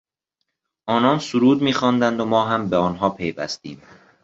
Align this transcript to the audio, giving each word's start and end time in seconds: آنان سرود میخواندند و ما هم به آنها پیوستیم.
آنان 0.85 1.19
سرود 1.19 1.61
میخواندند 1.61 2.19
و 2.19 2.25
ما 2.25 2.45
هم 2.45 2.69
به 2.69 2.77
آنها 2.77 3.09
پیوستیم. 3.09 3.81